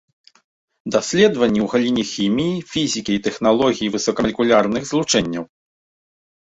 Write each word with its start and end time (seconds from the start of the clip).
Даследаванні 0.95 1.61
ў 1.65 1.67
галіне 1.73 2.03
хіміі, 2.13 2.57
фізікі 2.73 3.11
і 3.19 3.23
тэхналогіі 3.29 3.93
высокамалекулярных 3.99 4.81
злучэнняў. 4.95 5.43